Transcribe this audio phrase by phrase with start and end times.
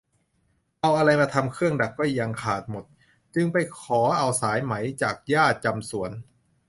[0.81, 2.85] เอาอะไรมาทำเครื่องดักก็ยังขาดหมด
[3.35, 6.11] จึงไปขอเอาสายไหม จากย่าจำสวน